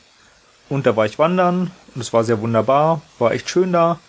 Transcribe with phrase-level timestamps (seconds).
[0.69, 4.01] und da war ich wandern und es war sehr wunderbar, war echt schön da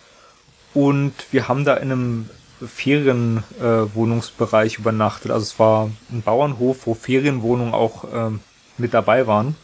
[0.72, 2.28] und wir haben da in einem
[2.66, 5.30] Ferienwohnungsbereich äh, übernachtet.
[5.30, 8.30] Also es war ein Bauernhof, wo Ferienwohnungen auch äh,
[8.78, 9.56] mit dabei waren.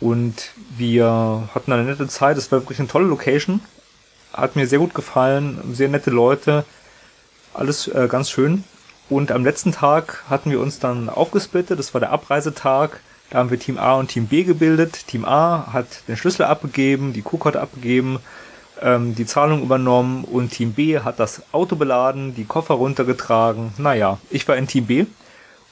[0.00, 2.36] Und wir hatten eine nette Zeit.
[2.36, 3.60] Es war wirklich eine tolle Location
[4.34, 6.64] hat mir sehr gut gefallen, sehr nette Leute,
[7.54, 8.64] alles äh, ganz schön.
[9.10, 13.00] Und am letzten Tag hatten wir uns dann aufgesplittet, das war der Abreisetag.
[13.30, 15.06] Da haben wir Team A und Team B gebildet.
[15.06, 18.18] Team A hat den Schlüssel abgegeben, die Kuhkarte abgegeben,
[18.80, 23.72] ähm, die Zahlung übernommen und Team B hat das Auto beladen, die Koffer runtergetragen.
[23.78, 25.06] Naja, ich war in Team B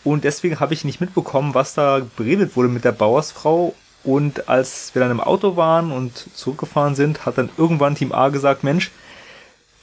[0.05, 3.75] und deswegen habe ich nicht mitbekommen, was da beredet wurde mit der Bauersfrau
[4.05, 8.29] und als wir dann im Auto waren und zurückgefahren sind, hat dann irgendwann Team A
[8.31, 8.91] gesagt, Mensch,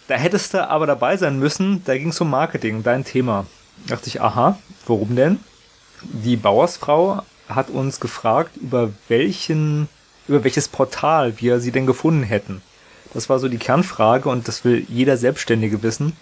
[0.07, 3.45] da hättest du aber dabei sein müssen, da ging es um Marketing, dein Thema.
[3.87, 5.39] Da dachte ich, aha, warum denn?
[6.01, 9.87] Die Bauersfrau hat uns gefragt, über welchen,
[10.27, 12.61] über welches Portal wir sie denn gefunden hätten.
[13.13, 16.15] Das war so die Kernfrage und das will jeder Selbstständige wissen.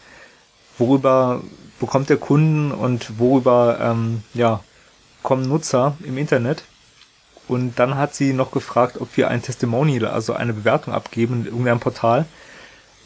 [0.77, 1.41] Worüber
[1.79, 4.61] bekommt der Kunden und worüber ähm, ja,
[5.23, 6.63] kommen Nutzer im Internet?
[7.47, 11.45] Und dann hat sie noch gefragt, ob wir ein Testimonial, also eine Bewertung abgeben in
[11.45, 12.25] irgendeinem Portal.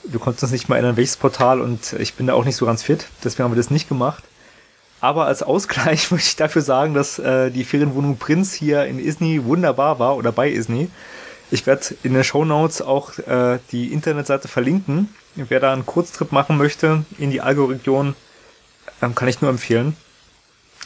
[0.03, 2.65] Wir konnten uns nicht mal erinnern, welches Portal und ich bin da auch nicht so
[2.65, 4.23] ganz fit, deswegen haben wir das nicht gemacht.
[4.99, 9.43] Aber als Ausgleich möchte ich dafür sagen, dass äh, die Ferienwohnung Prinz hier in Isny
[9.43, 10.89] wunderbar war oder bei Isny.
[11.49, 15.13] Ich werde in den Show Notes auch äh, die Internetseite verlinken.
[15.35, 18.15] Wer da einen Kurztrip machen möchte in die Allgäu-Region,
[19.01, 19.95] ähm, kann ich nur empfehlen.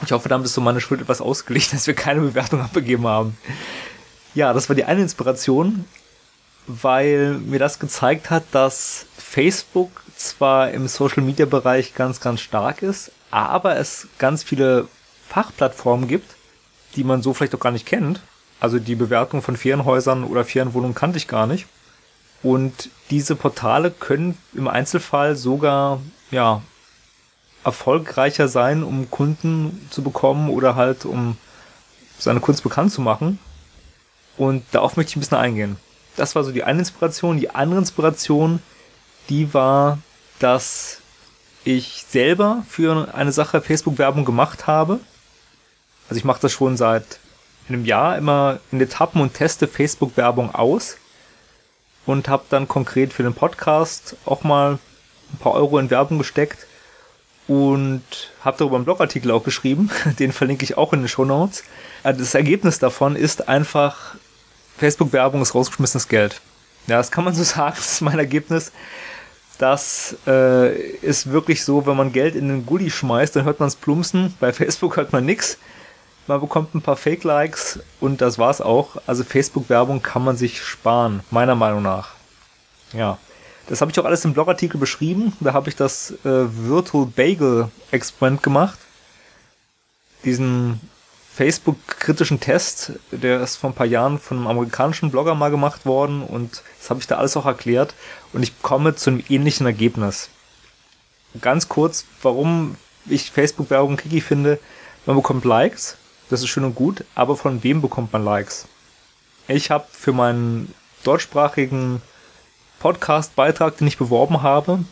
[0.03, 3.37] Ich hoffe, damit ist so meine Schuld etwas ausgeglichen, dass wir keine Bewertung abgegeben haben.
[4.33, 5.85] Ja, das war die eine Inspiration,
[6.67, 12.81] weil mir das gezeigt hat, dass Facebook zwar im Social Media Bereich ganz, ganz stark
[12.81, 14.87] ist, aber es ganz viele
[15.29, 16.35] Fachplattformen gibt,
[16.95, 18.21] die man so vielleicht auch gar nicht kennt.
[18.59, 21.67] Also die Bewertung von Ferienhäusern oder Ferienwohnungen kannte ich gar nicht.
[22.41, 25.99] Und diese Portale können im Einzelfall sogar
[26.31, 26.61] ja,
[27.65, 31.35] erfolgreicher sein, um Kunden zu bekommen oder halt um
[32.17, 33.39] seine Kunst bekannt zu machen.
[34.37, 35.77] Und darauf möchte ich ein bisschen eingehen.
[36.15, 37.39] Das war so die eine Inspiration.
[37.39, 38.61] Die andere Inspiration,
[39.29, 39.97] die war,
[40.39, 40.99] dass
[41.63, 44.99] ich selber für eine Sache Facebook-Werbung gemacht habe.
[46.07, 47.19] Also ich mache das schon seit
[47.67, 50.97] einem Jahr immer in Etappen und teste Facebook-Werbung aus
[52.05, 54.77] und habe dann konkret für den Podcast auch mal
[55.33, 56.67] ein paar Euro in Werbung gesteckt
[57.47, 58.03] und
[58.43, 59.89] habe darüber einen Blogartikel auch geschrieben,
[60.19, 61.63] den verlinke ich auch in den Show Notes.
[62.03, 64.15] Also das Ergebnis davon ist einfach,
[64.77, 66.41] Facebook-Werbung ist rausgeschmissenes Geld.
[66.87, 68.71] Ja, das kann man so sagen, das ist mein Ergebnis.
[69.57, 73.67] Das äh, ist wirklich so, wenn man Geld in den Gully schmeißt, dann hört man
[73.67, 74.33] es plumpsen.
[74.39, 75.57] Bei Facebook hört man nichts.
[76.27, 78.97] Man bekommt ein paar Fake-Likes und das war's auch.
[79.05, 82.09] Also Facebook-Werbung kann man sich sparen, meiner Meinung nach.
[82.93, 83.17] Ja.
[83.67, 85.33] Das habe ich auch alles im Blogartikel beschrieben.
[85.39, 88.77] Da habe ich das äh, Virtual Bagel Experiment gemacht.
[90.23, 90.79] Diesen
[91.35, 96.23] Facebook-kritischen Test, der ist vor ein paar Jahren von einem amerikanischen Blogger mal gemacht worden
[96.23, 97.93] und das habe ich da alles auch erklärt
[98.31, 100.29] und ich komme zu einem ähnlichen Ergebnis.
[101.41, 104.59] Ganz kurz, warum ich Facebook-Werbung kicky finde.
[105.05, 105.97] Man bekommt Likes,
[106.29, 108.65] das ist schön und gut, aber von wem bekommt man Likes?
[109.49, 112.01] Ich habe für meinen deutschsprachigen
[112.85, 114.85] Podcast-Beitrag, den ich beworben habe,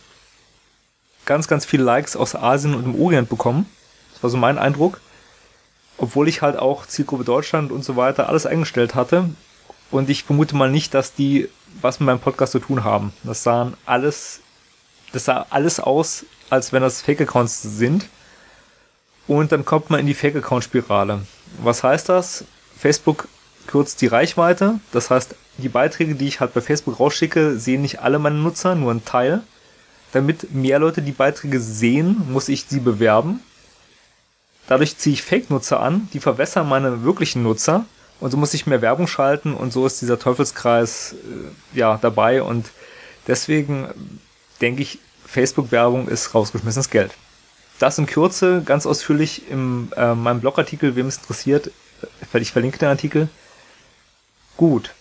[1.25, 3.69] ganz, ganz viele Likes aus Asien und dem Orient bekommen.
[4.13, 4.99] Das war so mein Eindruck.
[5.99, 9.29] Obwohl ich halt auch Zielgruppe Deutschland und so weiter alles eingestellt hatte.
[9.91, 11.49] Und ich vermute mal nicht, dass die
[11.81, 13.13] was mit meinem Podcast zu tun haben.
[13.21, 14.39] Das sahen alles,
[15.11, 18.07] das sah alles aus, als wenn das Fake-Accounts sind.
[19.27, 21.27] Und dann kommt man in die Fake-Account-Spirale.
[21.61, 22.43] Was heißt das?
[22.75, 23.27] Facebook
[23.67, 24.79] kürzt die Reichweite.
[24.91, 28.75] Das heißt, die Beiträge, die ich halt bei Facebook rausschicke, sehen nicht alle meine Nutzer,
[28.75, 29.41] nur ein Teil.
[30.11, 33.39] Damit mehr Leute die Beiträge sehen, muss ich sie bewerben.
[34.67, 37.85] Dadurch ziehe ich Fake-Nutzer an, die verwässern meine wirklichen Nutzer
[38.19, 42.41] und so muss ich mehr Werbung schalten und so ist dieser Teufelskreis äh, ja dabei
[42.41, 42.67] und
[43.27, 43.87] deswegen
[44.61, 47.11] denke ich, Facebook-Werbung ist rausgeschmissenes Geld.
[47.79, 51.71] das in Kürze ganz ausführlich in äh, meinem Blogartikel, wem es interessiert,
[52.31, 53.27] weil ich verlinke den Artikel.
[54.57, 54.93] Gut.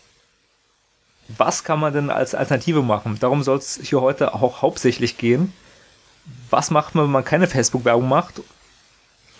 [1.28, 3.18] Was kann man denn als Alternative machen?
[3.20, 5.52] Darum soll es hier heute auch hauptsächlich gehen.
[6.50, 8.40] Was macht man, wenn man keine Facebook-Werbung macht?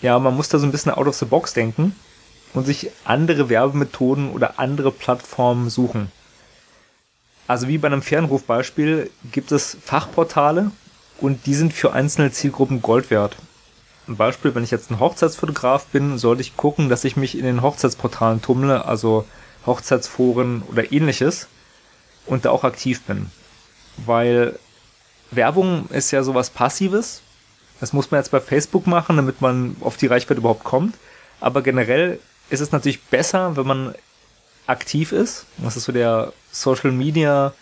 [0.01, 1.95] Ja, man muss da so ein bisschen out of the box denken
[2.53, 6.11] und sich andere Werbemethoden oder andere Plattformen suchen.
[7.47, 10.71] Also wie bei einem Fernrufbeispiel gibt es Fachportale
[11.19, 13.37] und die sind für einzelne Zielgruppen Gold wert.
[14.07, 17.45] Ein Beispiel, wenn ich jetzt ein Hochzeitsfotograf bin, sollte ich gucken, dass ich mich in
[17.45, 19.25] den Hochzeitsportalen tummle, also
[19.65, 21.47] Hochzeitsforen oder ähnliches
[22.25, 23.31] und da auch aktiv bin.
[23.97, 24.57] Weil
[25.31, 27.21] Werbung ist ja sowas Passives.
[27.79, 30.95] Das muss man jetzt bei Facebook machen, damit man auf die Reichweite überhaupt kommt.
[31.39, 32.19] Aber generell
[32.49, 33.95] ist es natürlich besser, wenn man
[34.67, 35.45] aktiv ist.
[35.57, 37.53] Das ist so der Social Media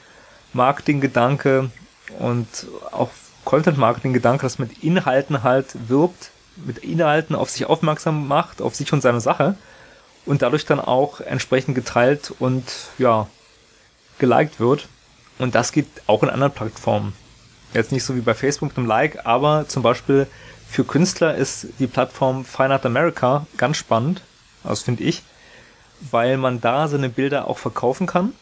[0.53, 1.71] Marketing Gedanke
[2.19, 2.47] und
[2.91, 3.09] auch
[3.45, 8.75] Content Marketing Gedanke, dass mit Inhalten halt wirbt, mit Inhalten auf sich aufmerksam macht, auf
[8.75, 9.55] sich und seine Sache
[10.25, 12.63] und dadurch dann auch entsprechend geteilt und
[12.97, 13.27] ja,
[14.19, 14.87] geliked wird.
[15.39, 17.13] Und das geht auch in anderen Plattformen.
[17.73, 20.27] Jetzt nicht so wie bei Facebook mit einem Like, aber zum Beispiel
[20.69, 24.21] für Künstler ist die Plattform Fine Art America ganz spannend,
[24.63, 25.23] das finde ich,
[26.11, 28.33] weil man da seine Bilder auch verkaufen kann.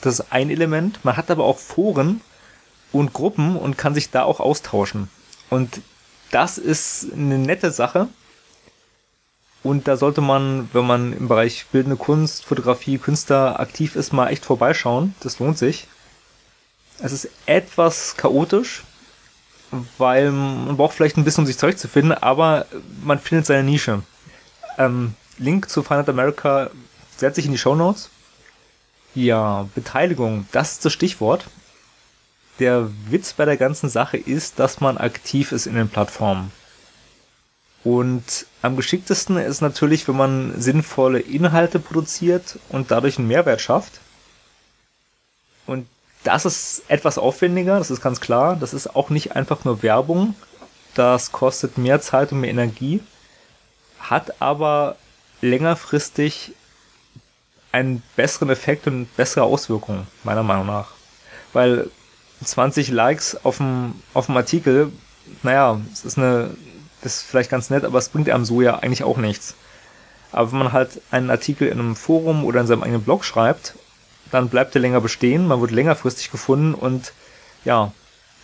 [0.00, 1.04] Das ist ein Element.
[1.04, 2.20] Man hat aber auch Foren
[2.90, 5.08] und Gruppen und kann sich da auch austauschen.
[5.50, 5.80] Und
[6.30, 8.08] das ist eine nette Sache.
[9.62, 14.28] Und da sollte man, wenn man im Bereich bildende Kunst, Fotografie, Künstler aktiv ist, mal
[14.28, 15.14] echt vorbeischauen.
[15.20, 15.86] Das lohnt sich.
[16.98, 18.82] Es ist etwas chaotisch,
[19.98, 22.66] weil man braucht vielleicht ein bisschen, um sich zurechtzufinden, aber
[23.04, 24.02] man findet seine Nische.
[24.78, 26.70] Ähm, Link zu Final America
[27.16, 28.10] setze ich in die Show Notes.
[29.14, 31.46] Ja, Beteiligung, das ist das Stichwort.
[32.58, 36.52] Der Witz bei der ganzen Sache ist, dass man aktiv ist in den Plattformen.
[37.84, 44.00] Und am geschicktesten ist natürlich, wenn man sinnvolle Inhalte produziert und dadurch einen Mehrwert schafft.
[45.66, 45.88] Und
[46.22, 48.56] das ist etwas aufwendiger, das ist ganz klar.
[48.56, 50.34] Das ist auch nicht einfach nur Werbung.
[50.94, 53.00] Das kostet mehr Zeit und mehr Energie,
[53.98, 54.96] hat aber
[55.40, 56.52] längerfristig
[57.72, 60.90] einen besseren Effekt und bessere Auswirkungen, meiner Meinung nach.
[61.54, 61.90] Weil
[62.44, 64.92] 20 Likes auf dem, auf dem Artikel,
[65.42, 66.50] naja, es ist eine,
[67.02, 69.54] das ist vielleicht ganz nett, aber es bringt einem so ja eigentlich auch nichts.
[70.30, 73.74] Aber wenn man halt einen Artikel in einem Forum oder in seinem eigenen Blog schreibt,
[74.30, 77.12] dann bleibt er länger bestehen, man wird längerfristig gefunden und
[77.64, 77.92] ja,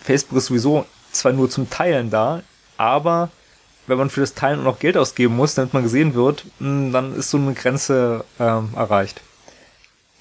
[0.02, 2.42] Facebook ist sowieso zwar nur zum Teilen da,
[2.76, 3.30] aber
[3.86, 7.14] wenn man für das Teilen noch Geld ausgeben muss, damit man gesehen wird, hm, dann
[7.14, 9.22] ist so eine Grenze ähm, erreicht.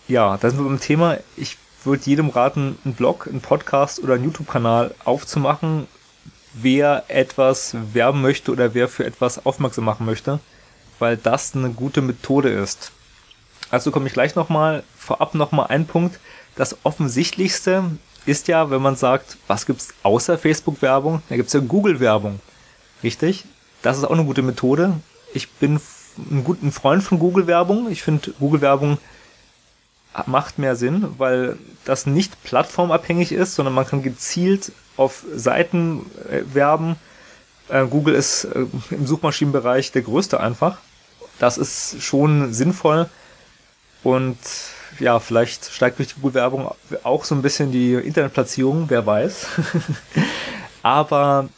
[0.07, 1.17] Ja, da sind wir beim Thema.
[1.35, 5.87] Ich würde jedem raten, einen Blog, einen Podcast oder einen YouTube-Kanal aufzumachen,
[6.61, 10.39] wer etwas werben möchte oder wer für etwas aufmerksam machen möchte,
[10.99, 12.91] weil das eine gute Methode ist.
[13.69, 16.19] Also komme ich gleich nochmal, vorab nochmal ein Punkt.
[16.55, 17.83] Das Offensichtlichste
[18.25, 21.21] ist ja, wenn man sagt, was gibt's außer Facebook-Werbung?
[21.29, 22.39] Da gibt's ja Google-Werbung.
[23.03, 23.45] Richtig?
[23.81, 24.93] Das ist auch eine gute Methode.
[25.33, 25.79] Ich bin
[26.17, 27.89] ein guter Freund von Google-Werbung.
[27.91, 28.97] Ich finde, Google-Werbung
[30.25, 36.41] macht mehr Sinn, weil das nicht plattformabhängig ist, sondern man kann gezielt auf Seiten äh,
[36.53, 36.95] werben.
[37.69, 40.79] Äh, Google ist äh, im Suchmaschinenbereich der größte einfach.
[41.39, 43.09] Das ist schon sinnvoll
[44.03, 44.37] und
[44.99, 46.71] ja, vielleicht steigt durch die Google-Werbung
[47.03, 49.45] auch so ein bisschen die Internetplatzierung, wer weiß.
[50.81, 51.49] Aber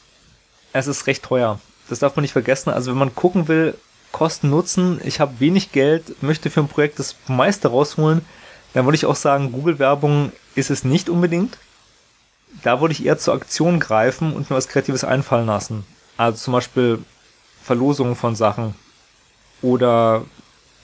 [0.73, 1.59] es ist recht teuer.
[1.89, 2.69] Das darf man nicht vergessen.
[2.69, 3.75] Also wenn man gucken will,
[4.11, 8.25] Kosten Nutzen, ich habe wenig Geld, möchte für ein Projekt das meiste rausholen,
[8.73, 11.57] dann würde ich auch sagen, Google-Werbung ist es nicht unbedingt.
[12.63, 15.85] Da würde ich eher zur Aktion greifen und mir was Kreatives einfallen lassen.
[16.17, 16.99] Also zum Beispiel
[17.63, 18.75] Verlosungen von Sachen
[19.61, 20.23] oder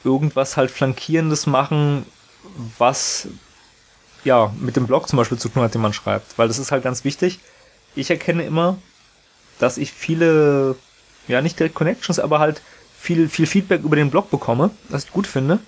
[0.03, 2.05] irgendwas halt Flankierendes machen,
[2.77, 3.27] was
[4.23, 6.37] ja mit dem Blog zum Beispiel zu tun hat, den man schreibt.
[6.37, 7.39] Weil das ist halt ganz wichtig.
[7.95, 8.77] Ich erkenne immer,
[9.59, 10.75] dass ich viele
[11.27, 12.61] ja nicht direkt Connections, aber halt
[12.97, 15.59] viel, viel Feedback über den Blog bekomme, was ich gut finde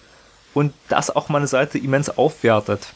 [0.54, 2.88] und das auch meine Seite immens aufwertet.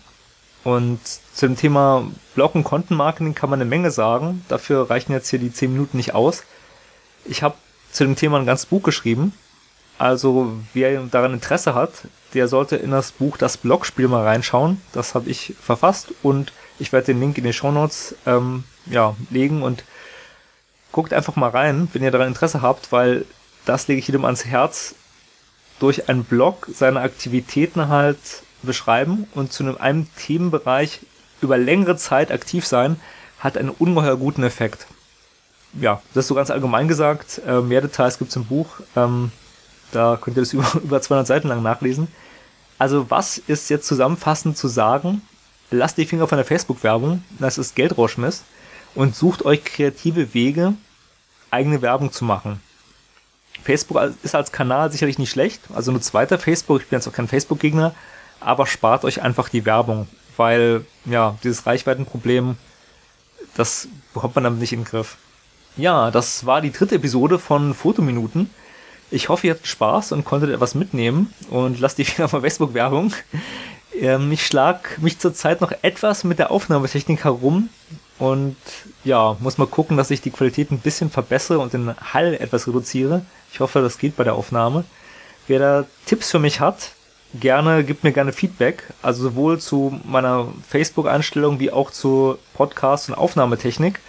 [0.64, 1.00] Und
[1.34, 4.46] zu dem Thema Blog und Content Marketing kann man eine Menge sagen.
[4.48, 6.44] Dafür reichen jetzt hier die 10 Minuten nicht aus.
[7.26, 7.56] Ich habe
[7.92, 9.34] zu dem Thema ein ganzes Buch geschrieben.
[9.98, 11.92] Also wer daran Interesse hat,
[12.34, 14.82] der sollte in das Buch Das Blogspiel mal reinschauen.
[14.94, 19.16] Das habe ich verfasst und ich werde den Link in den Show Notes ähm, ja,
[19.30, 19.84] legen und
[20.92, 23.26] guckt einfach mal rein, wenn ihr daran Interesse habt, weil
[23.66, 24.96] das lege ich jedem ans Herz,
[25.80, 28.18] durch einen Blog seine Aktivitäten halt
[28.68, 31.02] beschreiben und zu einem, einem Themenbereich
[31.42, 33.00] über längere Zeit aktiv sein,
[33.40, 34.88] hat einen ungeheuer guten Effekt.
[35.80, 37.42] ja, das ist so ganz allgemein gesagt.
[37.46, 38.68] Äh, mehr Details gibt's im Buch.
[38.96, 39.32] Ähm,
[39.92, 42.08] da könnt ihr das über, über 200 Seiten lang nachlesen.
[42.78, 45.22] Also was ist jetzt zusammenfassend zu sagen?
[45.70, 48.44] Lasst die Finger von der Facebook-Werbung, das ist Geldrauschmiss,
[48.96, 50.74] und sucht euch kreative Wege,
[51.50, 52.60] eigene Werbung zu machen.
[53.64, 57.14] Facebook ist als Kanal sicherlich nicht schlecht, also nur zweiter Facebook, ich bin jetzt auch
[57.14, 57.94] kein Facebook-Gegner,
[58.42, 60.08] aber spart euch einfach die Werbung,
[60.38, 62.58] weil ja, dieses Reichweitenproblem,
[63.56, 65.18] das bekommt man damit nicht in den Griff.
[65.78, 68.50] Ja, das war die dritte Episode von Fotominuten.
[69.10, 73.14] Ich hoffe, ihr habt Spaß und konntet etwas mitnehmen und lasst die Finger von Facebook-Werbung.
[73.94, 77.70] Ähm, ich schlag mich zurzeit noch etwas mit der Aufnahmetechnik herum
[78.20, 78.56] und
[79.04, 82.68] ja, muss mal gucken, dass ich die Qualität ein bisschen verbessere und den Hall etwas
[82.68, 83.26] reduziere.
[83.52, 84.86] Ich hoffe, das geht bei der Aufnahme.
[85.48, 86.92] Wer da Tipps für mich hat,
[87.40, 88.84] gerne, gibt mir gerne Feedback.
[89.02, 94.00] Also sowohl zu meiner Facebook-Einstellung wie auch zu Podcast- und Aufnahmetechnik.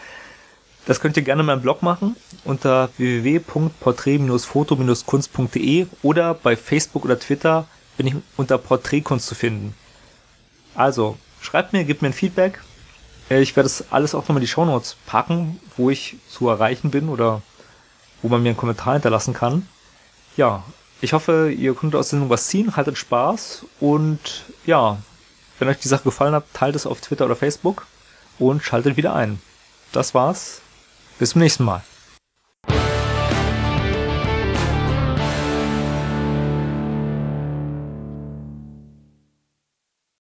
[0.86, 7.68] Das könnt ihr gerne in meinem Blog machen unter www.porträt-foto-kunst.de oder bei Facebook oder Twitter
[7.96, 9.74] bin ich unter Porträtkunst zu finden.
[10.74, 12.60] Also, schreibt mir, gebt mir ein Feedback.
[13.30, 16.90] Äh, ich werde das alles auch nochmal in die Shownotes packen, wo ich zu erreichen
[16.90, 17.42] bin oder
[18.22, 19.68] wo man mir einen Kommentar hinterlassen kann.
[20.36, 20.64] Ja,
[21.02, 24.98] ich hoffe, ihr konntet aus der Sendung was ziehen, haltet Spaß und ja,
[25.58, 27.86] wenn euch die Sache gefallen hat, teilt es auf Twitter oder Facebook
[28.38, 29.40] und schaltet wieder ein.
[29.90, 30.60] Das war's.
[31.18, 31.82] Bis zum nächsten Mal.